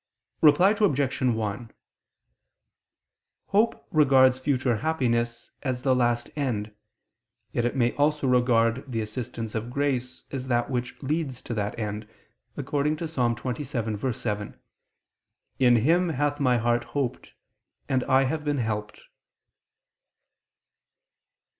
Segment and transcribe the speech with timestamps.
[0.41, 1.21] Reply Obj.
[1.21, 1.71] 1:
[3.49, 6.73] Hope regards future happiness as the last end:
[7.51, 11.77] yet it may also regard the assistance of grace as that which leads to that
[11.77, 12.07] end,
[12.57, 13.17] according to Ps.
[13.17, 14.55] 27:7:
[15.59, 17.33] "In Him hath my heart hoped,
[17.87, 19.01] and I have been helped."